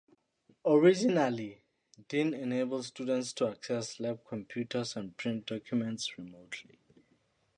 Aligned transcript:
Originally, 0.65 1.61
Dyn 2.09 2.33
enabled 2.33 2.85
students 2.85 3.33
to 3.33 3.49
access 3.49 3.99
lab 3.99 4.25
computers 4.25 4.95
and 4.95 5.15
print 5.15 5.45
documents 5.45 6.17
remotely. 6.17 6.79